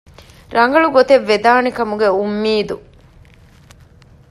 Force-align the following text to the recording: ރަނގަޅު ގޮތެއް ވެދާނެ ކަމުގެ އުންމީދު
ރަނގަޅު 0.55 0.87
ގޮތެއް 0.95 1.27
ވެދާނެ 1.29 1.69
ކަމުގެ 1.77 2.07
އުންމީދު 2.17 2.75